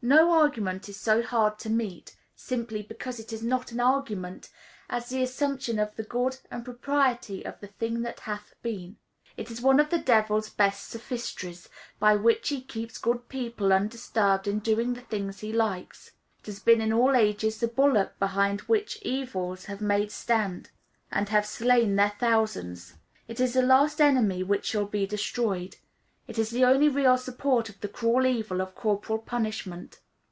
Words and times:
No 0.00 0.30
argument 0.30 0.88
is 0.88 0.96
so 0.96 1.24
hard 1.24 1.58
to 1.58 1.68
meet 1.68 2.14
(simply 2.36 2.82
because 2.82 3.18
it 3.18 3.32
is 3.32 3.42
not 3.42 3.72
an 3.72 3.80
argument) 3.80 4.48
as 4.88 5.08
the 5.08 5.24
assumption 5.24 5.80
of 5.80 5.96
the 5.96 6.04
good 6.04 6.38
and 6.52 6.64
propriety 6.64 7.44
of 7.44 7.58
"the 7.58 7.66
thing 7.66 8.02
that 8.02 8.20
hath 8.20 8.54
been." 8.62 8.96
It 9.36 9.50
is 9.50 9.60
one 9.60 9.80
of 9.80 9.90
the 9.90 9.98
devil's 9.98 10.50
best 10.50 10.86
sophistries, 10.88 11.68
by 11.98 12.14
which 12.14 12.50
he 12.50 12.60
keeps 12.62 12.96
good 12.96 13.28
people 13.28 13.72
undisturbed 13.72 14.46
in 14.46 14.60
doing 14.60 14.94
the 14.94 15.00
things 15.00 15.40
he 15.40 15.52
likes. 15.52 16.12
It 16.42 16.46
has 16.46 16.60
been 16.60 16.80
in 16.80 16.92
all 16.92 17.16
ages 17.16 17.58
the 17.58 17.66
bulwark 17.66 18.20
behind 18.20 18.60
which 18.62 19.02
evils 19.02 19.64
have 19.64 19.80
made 19.80 20.12
stand, 20.12 20.70
and 21.10 21.28
have 21.30 21.44
slain 21.44 21.96
their 21.96 22.12
thousands. 22.20 22.94
It 23.26 23.40
is 23.40 23.54
the 23.54 23.62
last 23.62 24.00
enemy 24.00 24.44
which 24.44 24.66
shall 24.66 24.86
be 24.86 25.06
destroyed. 25.08 25.74
It 26.28 26.36
is 26.38 26.50
the 26.50 26.62
only 26.66 26.90
real 26.90 27.16
support 27.16 27.70
of 27.70 27.80
the 27.80 27.88
cruel 27.88 28.26
evil 28.26 28.60
of 28.60 28.74
corporal 28.74 29.18
punishment. 29.18 30.00